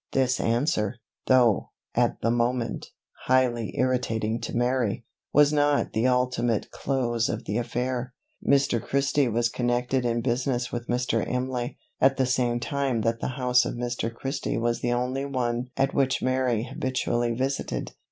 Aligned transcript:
This 0.13 0.39
answer, 0.39 0.95
though, 1.27 1.69
at 1.93 2.21
the 2.21 2.31
moment, 2.31 2.87
highly 3.25 3.77
irritating 3.77 4.41
to 4.41 4.57
Mary, 4.57 5.05
was 5.31 5.53
not 5.53 5.93
the 5.93 6.07
ultimate 6.07 6.71
close 6.71 7.29
of 7.29 7.45
the 7.45 7.59
affair. 7.59 8.15
Mr. 8.43 8.81
Christie 8.81 9.27
was 9.27 9.47
connected 9.47 10.03
in 10.03 10.21
business 10.21 10.71
with 10.71 10.87
Mr. 10.87 11.23
Imlay, 11.29 11.77
at 11.99 12.17
the 12.17 12.25
same 12.25 12.59
time 12.59 13.01
that 13.01 13.19
the 13.19 13.27
house 13.37 13.63
of 13.63 13.75
Mr. 13.75 14.11
Christie 14.11 14.57
was 14.57 14.81
the 14.81 14.91
only 14.91 15.23
one 15.25 15.69
at 15.77 15.93
which 15.93 16.19
Mary 16.23 16.63
habitually 16.63 17.35
visited. 17.35 17.91